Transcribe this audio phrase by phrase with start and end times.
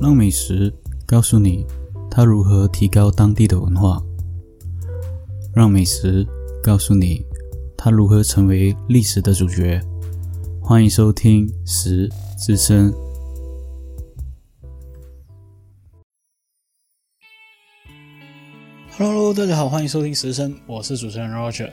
[0.00, 0.72] 让美食
[1.04, 1.66] 告诉你
[2.08, 4.00] 它如何提高当地的文化，
[5.52, 6.24] 让美食
[6.62, 7.26] 告诉你
[7.76, 9.80] 它如何成为历史的主角。
[10.62, 12.08] 欢迎收听《食
[12.38, 12.92] 之声》。
[18.96, 21.72] Hello，大家好，欢迎收听《食声》，我是主持人 Roger。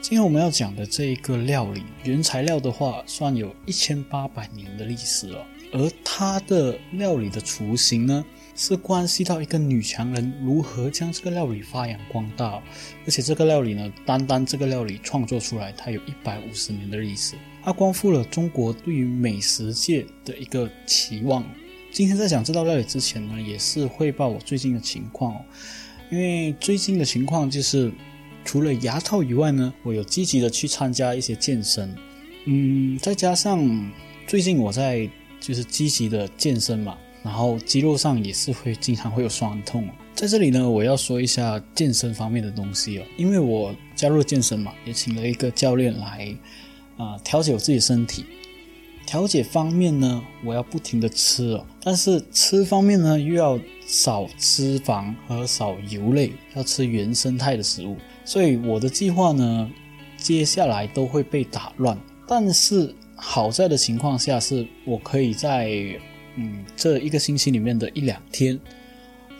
[0.00, 5.44] 今天我们要讲的这一个料理，原材料的话，算有一千八百年的历史了。
[5.76, 12.62] 而它的料理的雏形呢，是关系到一个女强人如何将这个料理发扬光大。
[13.04, 21.44] 而且这个料理呢，单单这个料理创作出来，它有一百五十年的历史，它光复了中国对于美食界的一个期望。
[21.92, 25.38] 今天在讲这道料理之前呢，也是汇报我最近的情况，
[26.10, 27.92] 因为最近的情况就是。
[28.44, 31.92] 除了牙套以外呢，我有积极的去参加一些健身，
[32.44, 33.90] 嗯，再加上
[34.24, 35.10] 最近我在
[35.46, 39.88] 就是积极的健身嘛，然后肌肉上也是会经常会有酸痛。
[40.12, 46.36] 在这里呢，我要说一下健身方面的东西哦，因为我加入健身嘛，也请了一个教练来
[46.96, 48.24] 啊调节我自己身体。
[49.06, 57.96] 调节方面呢，我要不停的吃哦，但是吃方面呢，又要少脂肪和少油类，要吃原生态的食物。
[58.24, 59.70] 所以我的计划呢，
[60.16, 61.96] 接下来都会被打乱。
[62.26, 65.70] 但是好在的情况下是，我可以在
[66.36, 68.60] 嗯这一个星期里面的一两天，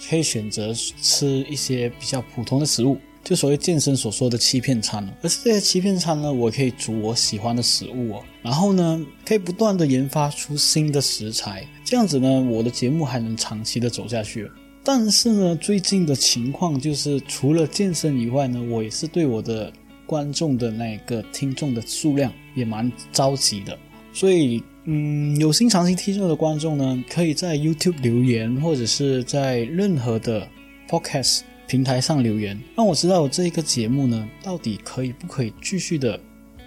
[0.09, 2.99] 可以选择吃一些比较普通的食物。
[3.23, 14.49] 就所谓健身所说的欺骗餐而是这些欺骗餐呢，我可以煮我喜欢的食物哦，然后呢，可以不断的研发出新的食材，这样子呢，我的节目还能长期的走下去。
[14.85, 19.73] 但是呢，最近的情况就是，除了健身以外呢，我也是对我的
[20.07, 23.77] 观众的那个听众的数量也蛮着急的，
[24.13, 30.49] 所以，嗯，有心长期听众的观众呢，可以在 YouTube 留言，或者是在任何的
[30.89, 31.41] Podcast。
[31.69, 36.17] 平台上留言，让我知道这一个节目呢，到底可以不可以继续的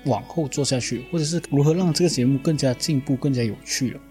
[0.03, 4.01] 往后做下去，或者是如何让这个节目更加进步、更加有趣了。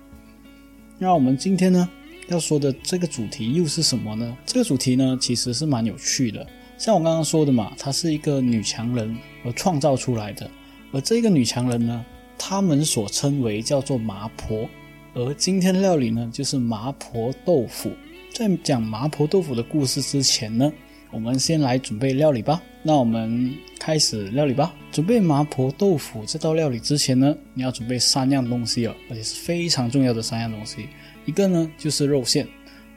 [0.99, 1.87] 那我们今天呢
[2.29, 4.35] 要说的这个主题又是什么呢？
[4.47, 6.47] 这个主题呢其实是蛮有趣的，
[6.79, 10.49] 像我刚刚说的嘛，她是一个女强人而创造出来的，
[10.93, 12.05] 而这个女强人呢，
[12.39, 14.69] 他们所称为叫做麻婆，
[15.13, 17.91] 而今天的料理呢就是麻婆豆腐。
[18.33, 20.73] 在讲麻婆豆腐的故事之前呢，
[21.11, 22.63] 我们先来准备料理吧。
[22.85, 24.73] 那我们开始料理吧。
[24.93, 30.89] 准备麻婆豆腐这道料理之前呢，你要准备三样东西哦，而且是非常重要的三样东西。
[31.25, 32.47] 一个呢就是肉馅，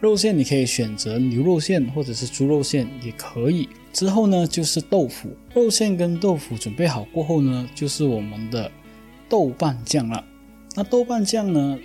[0.01, 3.69] 肉馅你可以选择牛肉馅或者是猪肉馅也可以。
[3.94, 8.69] 之后呢就是豆腐，肉馅跟豆腐准备好过后呢，就是我们的
[9.29, 10.25] 豆瓣酱了。
[10.75, 11.78] 那豆瓣酱呢，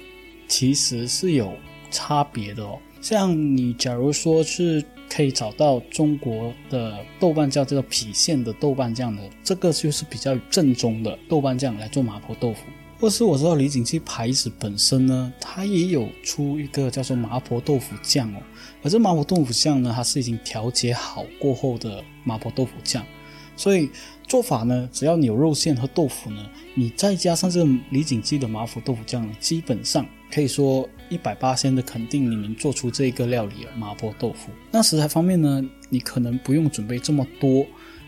[0.49, 1.53] 其实是有
[1.91, 2.79] 差别的哦。
[3.03, 12.61] 像你，假如说是可以找到中国的豆瓣酱，这个郫县的豆瓣酱的，这个就是比较正宗的豆瓣酱来做麻婆豆腐。
[12.99, 18.41] 或是我知道李锦记牌子本身呢，它也有出一个叫做麻婆豆腐酱哦。
[18.83, 23.05] 而这麻婆豆腐酱呢，它是已经调节好过后的麻婆豆腐酱，
[23.57, 23.91] 所以
[24.27, 30.07] 做法呢，只要有肉馅和豆腐呢，你再加上这李锦记的麻婆豆腐酱，基本上。
[30.29, 34.51] 可以说一百八千的肯定，你能做出这个料理麻婆豆腐。
[34.73, 37.65] 那食材方面呢，你可能不用准备这么多，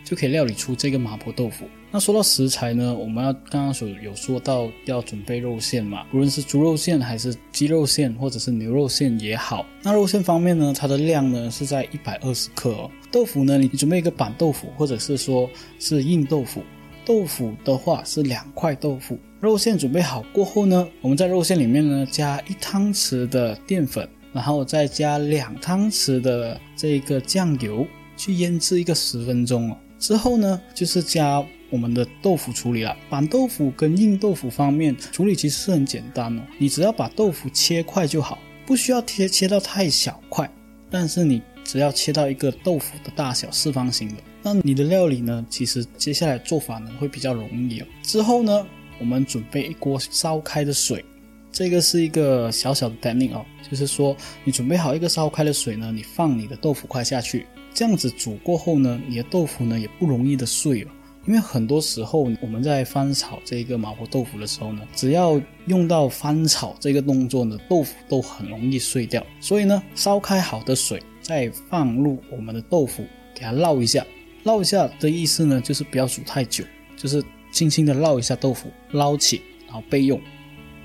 [0.09, 1.65] 就可以料理出这个麻婆豆腐。
[1.91, 9.63] 那说到食材呢，我们要刚刚所有说到要准备肉馅嘛，无论是猪肉馅还是鸡肉馅或者是牛肉馅也好。
[9.83, 12.89] 那肉馅方面呢，它的量呢是在一百二十克哦。
[13.11, 16.63] 豆腐呢，你准备一个板豆腐或者是说是硬豆腐。
[17.05, 29.77] 豆腐的话是两块豆腐，肉馅准备好过后呢，我们在肉馅里面呢加一汤匙的淀粉，然后再加两汤匙的这个酱油去腌制一个十分钟哦。
[29.99, 32.97] 之后呢就是加我们的豆腐处理了。
[33.09, 40.49] 板豆腐跟硬豆腐方面处理其实是很简单哦，你只要把豆腐切块就好，不需要切切到太小块，
[40.89, 44.15] 但是你只要切到一个豆腐的大小，四方形的。
[44.41, 45.45] 那你的料理呢？
[45.49, 47.85] 其实接下来做法呢会比较容易哦。
[48.01, 48.65] 之后呢，
[48.97, 51.03] 我们准备一锅烧开的水，
[51.51, 57.45] 这个是一个小小的 technique 哦，就是说你准备好一个烧开的水呢，你放你的豆腐块下去，
[57.79, 60.91] 这样子煮过后呢，你的豆腐呢也不容易的碎了。
[61.25, 69.25] 因为很多时候我们在翻炒这个麻婆豆腐的时候呢，只要用到翻炒这个动作呢，豆腐都很容易碎掉。
[69.39, 74.05] 所以呢，烧开好的水再放入我们的豆腐，给它烙一下。
[74.43, 76.65] 烙一下的意思呢，就是不要煮太久，
[76.97, 80.19] 就是轻轻的烙一下豆腐，捞起然后备用。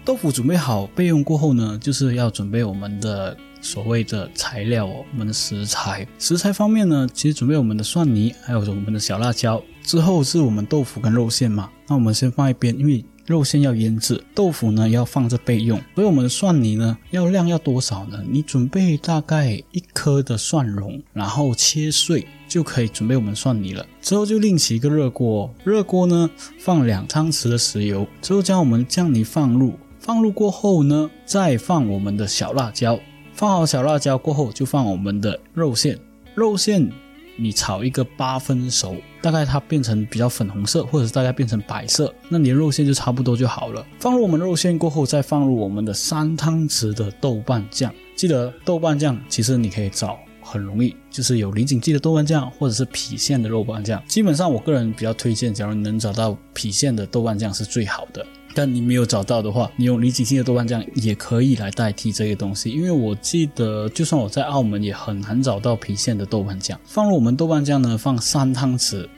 [0.05, 6.06] 豆腐准备好备用过后呢，就是要准备我们的所谓的材料哦，我们的食材。
[6.19, 9.61] 食材方面呢，其实准备我们的蒜泥，还有我们的小辣椒。
[9.82, 13.05] 之后是我们豆腐跟肉馅嘛，那我们先放一边，因为。
[13.26, 18.22] 肉馅要腌制，豆腐呢要放着备用，所以我们的蒜泥呢要量要多少呢？
[18.31, 23.87] 你准备大概一颗的蒜蓉，然后切碎就可以准备我们蒜泥了。
[24.02, 26.28] 之后就另起一个热锅，热锅呢
[26.58, 33.00] 放两汤匙的食油，之后将我们酱泥放入，放入过后呢再放我们的小辣椒，
[33.34, 35.98] 放好小辣椒过后就放我们的肉馅，
[36.34, 36.90] 肉馅。
[37.36, 43.84] 你炒一个八分熟，大概它变成比较粉红色，或者大概变成白色，那你的肉馅就差不多就好了。
[43.98, 47.92] 放入我们肉馅过后，再放入我们的三汤匙的豆瓣酱。
[48.14, 54.00] 记得豆瓣酱其实你可以找很容易，就是有李锦记的豆瓣酱，或者是郫县的豆瓣酱。
[54.06, 58.25] 基本上我个人比较推荐，假如你能找到郫县的豆瓣酱是最好的。
[58.54, 62.70] 但你没有找到的话，你用李锦记的豆瓣酱也可以来代替这个东西。
[62.70, 66.78] 因为我记得，就算我在澳门也很难找到郫县的豆瓣酱。
[66.84, 69.08] 放入我们豆瓣酱呢，放三汤匙，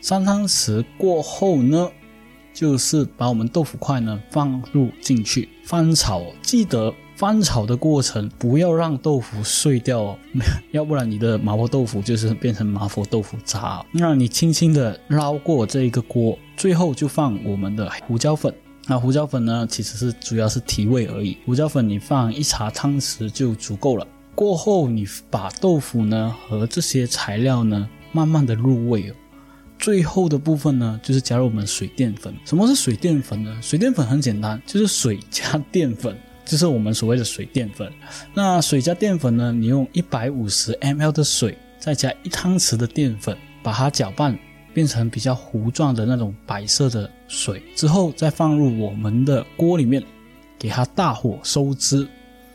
[0.00, 1.90] 三汤匙过后呢，
[2.54, 6.22] 就是把我们豆腐块呢放入进去翻炒。
[6.42, 10.18] 记得翻炒的过程不要让豆腐碎掉哦，
[10.72, 13.84] 要不然你的麻婆豆腐就是变成麻婆豆腐渣。
[13.92, 18.54] 那你轻轻的捞过这一个锅，最后就放我们的胡椒粉。
[18.86, 21.36] 那胡椒粉呢，其实是主要是提味而已。
[21.44, 24.06] 胡椒粉你放一茶汤匙就足够了。
[24.34, 29.12] 过后你把豆腐呢和这些材料呢慢慢的入味。
[29.78, 32.34] 最后的部分呢就是加入我们水淀粉。
[32.44, 33.58] 什么是水淀粉呢？
[33.60, 37.92] 水淀粉很简单，就是水加淀粉，就是我们所谓的水淀粉。
[38.34, 44.38] 那水加淀粉呢，你用一百五十 mL 的水，再加一汤匙的淀粉，把它搅拌。
[44.76, 50.02] 变成比较糊状的那种白色的水之后，再放入我们的锅里面，
[50.58, 52.06] 给它大火收汁。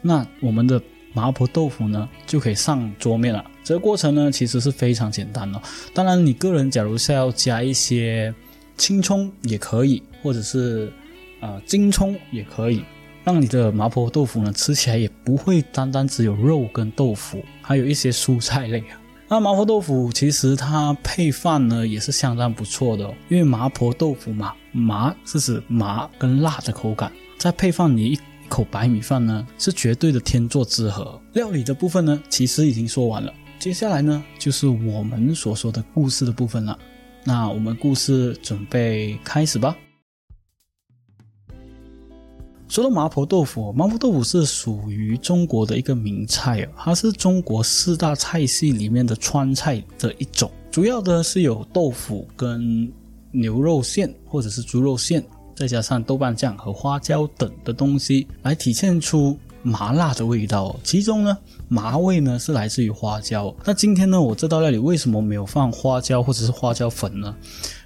[0.03, 0.79] 那我们的
[1.13, 3.43] 麻婆豆腐呢，就可以上桌面了。
[3.63, 5.59] 这个过程呢，其实是非常简单的。
[5.95, 8.31] 当然，你个人假如是要加一些
[8.77, 10.93] 青葱也可以，或者是
[11.39, 12.83] 啊金葱也可以，
[13.23, 19.00] 让你的麻婆豆腐呢吃起来也不会单单只有肉跟豆腐，还有一些蔬菜类啊。
[19.31, 28.19] 那麻婆豆腐其实它配饭呢也是相当不错的，因为麻婆豆腐嘛，麻是指麻跟辣的口感，再配饭你一
[28.49, 31.17] 口白米饭呢，是绝对的天作之合。
[31.31, 36.77] 料理的部分呢，其实已经说完了，接下来呢就是我们所说的故事的部分了。
[37.23, 39.73] 那我们故事准备开始吧。
[42.71, 50.49] 说到麻婆豆腐，麻婆豆腐是属于中国的一个名菜哦，它是中国四大菜系里面的川菜的一种。
[50.71, 52.89] 主要的是有豆腐跟
[53.29, 55.21] 牛肉馅或者是猪肉馅，
[55.53, 60.73] 再加上豆瓣酱和花椒等的东西，来体现出麻辣的味道。
[60.81, 61.37] 其中呢，
[61.67, 63.53] 麻味呢是来自于花椒。
[63.65, 67.35] 那今天呢，我这道料理为什么没有放花椒或者是花椒粉呢？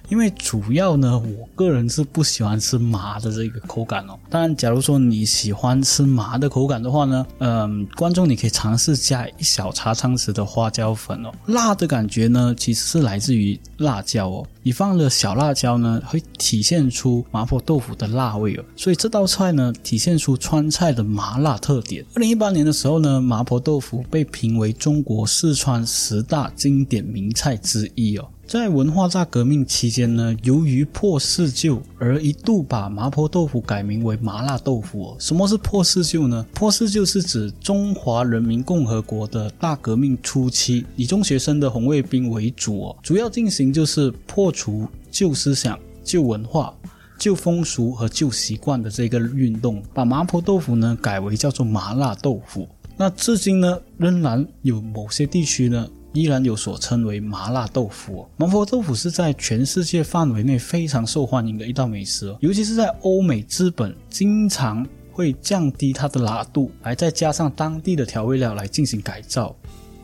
[0.08, 4.18] 因为主要呢，我个人是不喜欢吃麻的这个口感哦。
[4.30, 11.32] 当然，假如说你喜欢吃麻的口感的话呢，嗯，观众你可以尝试加一小茶汤匙的花椒粉哦。
[11.46, 14.46] 辣的感觉呢，其实是来自于辣椒哦。
[14.62, 18.64] 你放了小辣椒呢，会体现出麻婆豆腐的辣味哦。
[18.76, 22.04] 所以这道菜呢，体现出川菜的麻辣特点。
[22.14, 28.28] 二零一八年的时候呢，麻婆豆腐被评为中国四川十大经典名菜之一哦。
[28.46, 35.16] 在文化大革命期间呢，由于破四旧而一度把麻婆豆腐改名为麻辣豆腐。
[35.18, 36.46] 什么是破四旧呢？
[36.54, 46.72] 破四旧是指中华人民共和国的大革命初期，以中学生的红卫兵为主，主要进行就是破除旧思想、旧文化、
[47.18, 52.68] 旧风俗和旧习惯的这个运动，把麻婆豆腐呢改为叫做麻辣豆腐。
[52.96, 55.88] 那至今呢，仍然有某些地区呢。
[56.16, 58.26] 依然有所称为麻辣豆腐。
[58.38, 69.54] 麻婆豆腐是在全世界范围内非常受欢迎的一道美食，尤其是在欧美资本，经常会降低它的辣度，来再加上当地的调味料来进行改造。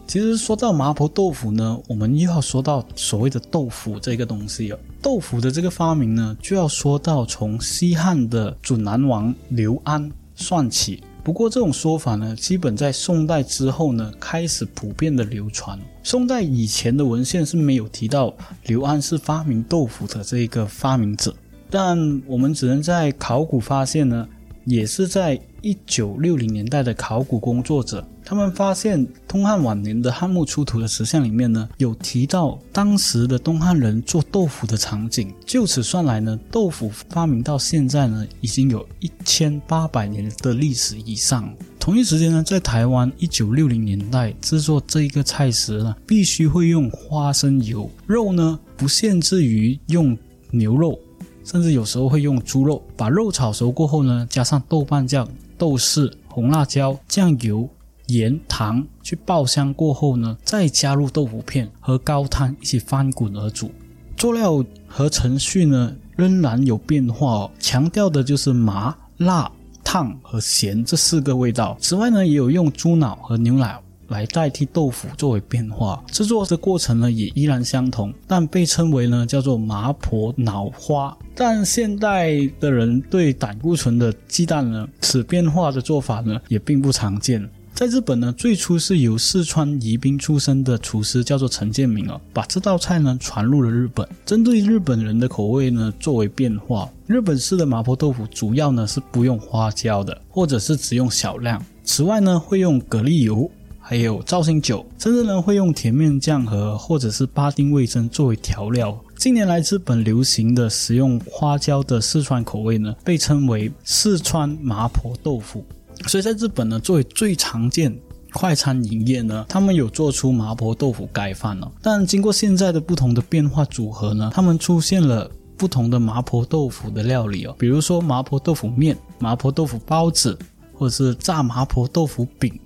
[0.06, 4.78] 其实说到麻婆豆腐呢，我们又要说到所谓的豆腐这个东西了。
[5.00, 11.02] 豆腐的这个发明呢，就要说到从西汉的准南王刘安算起。
[11.24, 15.78] 不过这种说法呢，基本在宋代之后呢，开始普遍的流传。
[16.02, 18.34] 宋代以前的文献是没有提到
[18.66, 21.32] 刘安是发明豆腐的这个发明者，
[21.70, 24.28] 但我们只能在考古发现呢，
[24.64, 35.32] 也是在一九六零年代的考古工作者，他们发现东汉晚年的汉墓出土的石像里面呢，有提到当时的东汉人做豆腐的场景。
[35.46, 41.52] 就此算来呢，豆腐发明到现在呢，已经有一千八百年的历史以上。
[41.78, 50.16] 同一时间呢，在台湾一九六零年代制作这一个菜时呢，必须会用花生油，肉呢不限制于用
[50.50, 50.98] 牛肉。
[51.44, 57.68] 甚至有时候会用猪肉，把肉炒熟过后呢，加上豆瓣酱、豆豉、红辣椒、酱油、
[58.06, 63.70] 盐、糖去爆香过后呢，再加入豆腐片和高汤一起翻滚而煮。
[64.16, 69.50] 佐料和程序呢仍然有变化哦，强调的就是麻、辣、
[69.82, 71.76] 烫和咸这四个味道。
[71.80, 73.78] 此外呢，也有用猪脑和牛奶。
[74.12, 81.16] 来代替豆腐作为变化，制作的过程呢也依然相同，但被称为呢叫做麻婆脑花。
[81.34, 87.48] 但现代的人对胆固醇的鸡蛋呢，此变化的做法呢也并不常见。
[87.74, 96.88] 在日本呢，最初是由四川宜宾出身的厨师叫做陈建明哦，把这道菜呢传入了日本，针对日本人的口味呢作为变化。
[97.06, 101.64] 日本式的麻婆豆腐主要呢是不用花椒的，或者是只用少量。
[101.82, 103.50] 此外呢会用蛤蜊油。
[103.92, 108.98] 还有绍兴酒，甚至呢会用甜面酱和或者是巴丁味增作为调料。
[109.18, 115.62] 近年来日本流行的食用花椒的四川口味呢，被称为四川麻婆豆腐。
[116.06, 117.94] 所以在日本呢，作为最常见
[118.32, 121.70] 快餐营业呢，他们有做出麻婆豆腐盖饭了。
[121.82, 130.38] 但经过现在的不同的变化组合呢，他们出现了不同的麻婆豆腐的料理哦，比如说麻婆豆腐面、麻婆豆腐包子，
[130.72, 132.58] 或者是炸麻婆豆腐饼。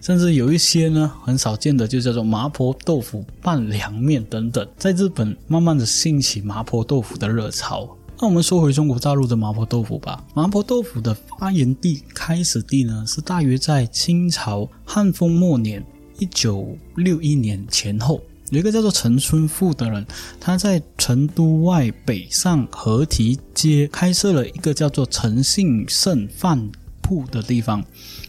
[0.00, 7.96] 甚至有一些呢，很少见的就叫做麻婆豆腐拌凉面等等，在日本慢慢的兴起麻婆豆腐的热潮。
[8.18, 10.22] 那我们说回中国大陆的麻婆豆腐吧。
[10.34, 15.82] 麻婆豆腐的发源地、开始地呢，是大约在清朝汉风末年，
[16.18, 20.06] 一九六一年前后，有一个叫做陈春富的人，
[20.38, 26.70] 他在成都外北上河堤街开设了一个叫做陈信盛饭
[27.10, 27.82] 铺的地方。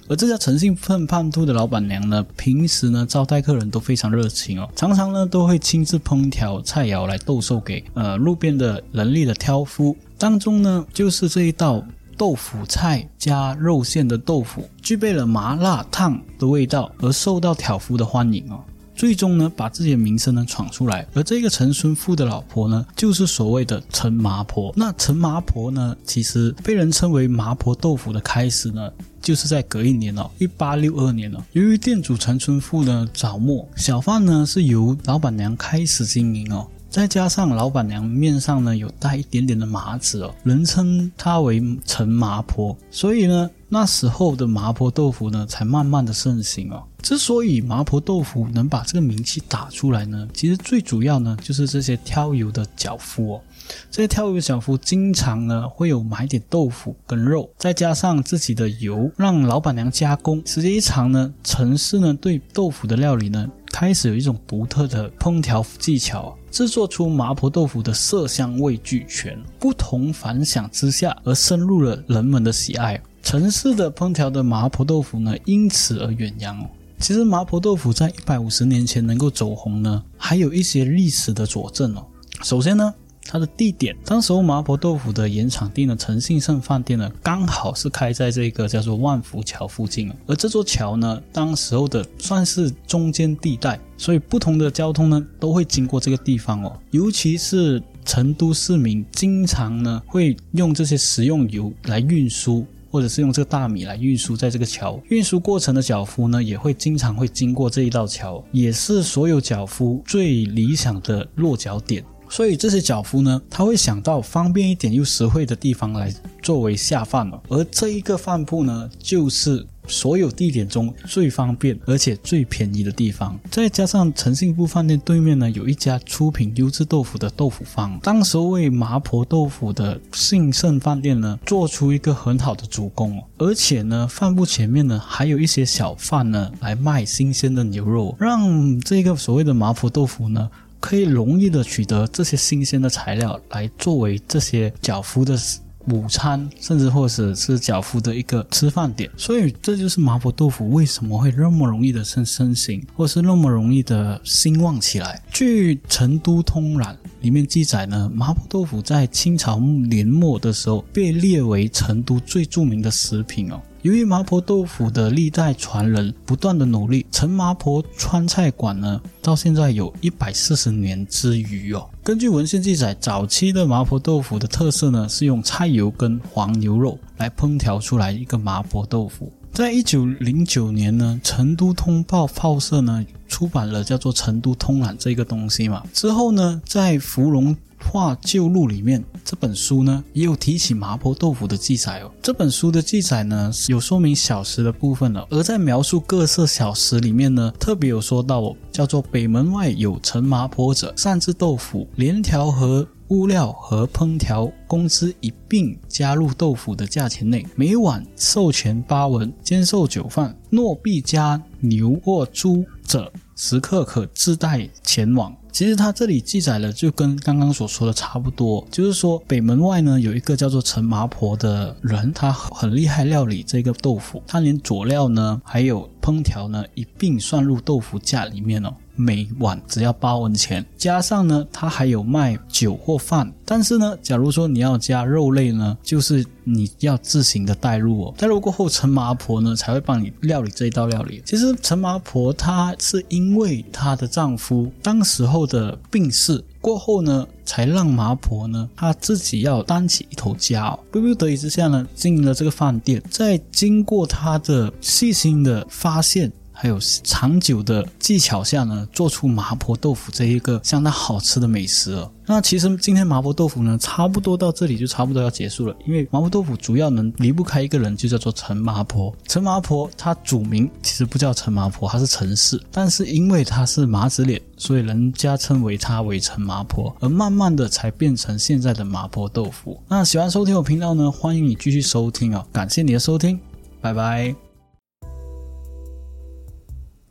[0.10, 9.96] 而这家诚信份饭铺的老板娘呢，平时呢招待客人都非常热情哦，常常呢都会亲自烹调菜肴来兜售给呃路边的人力的挑夫。
[10.18, 11.84] 当中呢，就是这一道
[12.18, 18.60] 豆腐菜加肉馅的豆腐，具备了麻辣烫的味道，而受到挑夫的欢迎哦。
[18.96, 21.08] 最终呢，把自己的名声呢闯出来。
[21.14, 24.74] 而这个陈春富的老婆呢，就是所谓的陈麻婆。
[24.76, 28.92] 那陈麻婆呢，其实被人称为麻婆豆腐的开始呢。
[29.22, 46.84] 就是在隔一年哦，一八六二年了，由于店主陈春富呢早没，小贩呢是由老板娘开始经营哦，再加上老板娘面上呢有带一点点的麻子哦，人称她为陈麻婆，所以呢那时候的麻婆豆腐呢才慢慢的盛行哦。
[47.02, 53.42] 之所以麻婆豆腐能把这个名气打出来呢，其实最主要呢就是这些挑油的脚夫哦。
[53.90, 60.44] 这些挑油脚夫经常呢会有买点豆腐跟肉，再加上自己的油，让老板娘加工。
[60.46, 63.50] 时间一长呢，城市呢对豆腐的料理呢
[63.82, 73.02] 开始有一种独特的烹调技巧，制作出麻婆豆腐的色香味俱全，不同凡响之下而深入了人们的喜爱。
[73.24, 76.64] 城市的烹调的麻婆豆腐呢因此而远扬。
[77.00, 82.06] 其实麻婆豆腐在一百五十年前能够走红呢，还有一些历史的佐证哦。
[82.44, 82.94] 首先呢。
[83.32, 96.78] 它的地点，当时候麻婆豆腐的原产地呢，诚信盛饭店呢，刚好是开在这个叫做万福桥附近而这座桥呢，当时候的算是中间地带，所以不同的交通呢，都会经过这个地方哦。
[96.90, 112.04] 尤其是成都市民，经常呢会用这些食用油来运输，或者是用这个大米来运输，在这个桥运输过程的脚夫呢，也会经常会经过这一道桥，也是所有脚夫最理想的落脚点。
[112.32, 116.12] 所以这些脚夫呢，他会想到方便一点又实惠的地方来
[116.42, 117.40] 作为下饭了。
[117.50, 123.38] 而这一个饭铺呢，就是所有地点中最方便而且最便宜的地方。
[123.52, 133.22] 再加上诚信部饭店对面呢，有一家出品优质豆腐的豆腐坊，当时为麻婆豆腐的信盛饭店呢，做出一个很好的主攻。
[133.40, 140.50] 而且呢，饭铺前面呢，还有一些小贩呢，来卖新鲜的牛肉，让这个所谓的麻婆豆腐呢。
[140.82, 145.40] 可以容易的取得这些新鲜的材料来作为这些脚夫的
[145.88, 149.10] 午餐，甚至或者是脚夫的一个吃饭点。
[149.16, 155.22] 所以这就是麻婆豆腐为什么会那么容易的生身形，或是那么容易的兴旺起来。
[155.32, 163.60] 据《成都通览》里面记载呢，麻婆豆腐在清朝年末的时候被列为成都最著名的食品哦。
[163.84, 171.90] 由于麻婆豆腐的历代传人不断的努力，陈麻婆川菜馆呢，到现在有一百四十年之余哦。
[172.04, 179.32] 根据文献记载，早期的麻婆豆腐的特色呢，是用菜油跟黄牛肉来烹调出来一个麻婆豆腐。
[179.52, 185.84] 在一九零九年呢，《成都通报》报社呢出版了叫做《成都通览》这个东西嘛。
[185.92, 187.58] 之后呢，在芙蓉。
[187.92, 192.10] 画旧录里面这本书呢，也有提起麻婆豆腐的记载哦。
[192.22, 195.28] 这本书的记载呢，有说明小食的部分了。
[195.30, 210.34] 而在描述各色小食里面呢，特别有说到哦叫做北门外有陈麻婆者，擅制豆腐，连条和物料和烹调工资一并加入豆腐的价钱内，每碗授权八文，兼售酒饭。
[210.50, 215.36] 若必加牛或猪者，食客可自带前往。
[215.52, 228.74] 其实他这里记载了，就跟刚刚所说的差不多，就是说北门外呢有一个叫做陈麻婆的人，他很厉害料理这个豆腐，他连佐料呢还有烹调呢一并算入豆腐价里面哦。
[229.02, 233.34] 每碗只要八文钱，加上呢，他还有卖酒或饭。
[233.44, 238.14] 但是呢，假如说你要加肉类呢，就是你要自行的带入哦。
[238.18, 241.22] 带入过后，陈麻婆呢才会帮你料理这一道料理。
[241.26, 250.80] 其实陈麻婆她是因为她的丈夫当时候的病逝过后呢，才让麻婆呢她自己要担起一头家哦。
[250.92, 253.02] 不得已之下呢，经营了这个饭店。
[253.10, 256.32] 在经过她的细心的发现。
[256.62, 262.12] 还有长久的技巧下呢，做出麻婆豆腐这一个相当好吃的美食哦。
[262.28, 265.76] 那其实今天麻婆豆腐呢，差不多到这里就差不多要结束了。
[265.88, 269.12] 因为麻婆豆腐主要能离不开一个人，就叫做陈麻婆。
[269.28, 279.82] 陈麻婆她主名其实不叫陈麻婆，她是陈氏，但是因为她是麻子脸，所以人家称为她为陈麻婆，而慢慢的才变成现在的麻婆豆腐。
[279.88, 282.46] 那喜欢收听我频道呢，欢迎你继续收听哦。
[282.54, 283.40] 感谢你的收听，
[283.82, 284.51] 拜拜。